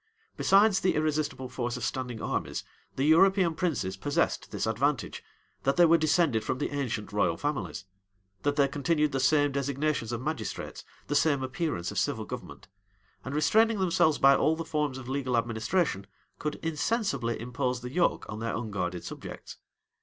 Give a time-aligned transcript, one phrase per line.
[0.35, 2.63] Besides the irresistible force of standing armies,
[2.95, 5.23] the European princes possessed this advantage,
[5.61, 7.85] that they were descended from the ancient royal families;
[8.41, 12.67] that they continued the same designations of magistrates, the same appearance of civil government;
[13.23, 16.07] and restraining themselves by all the forms of legal administration,
[16.39, 19.57] could insensibly impose the yoke on their unguarded subjects.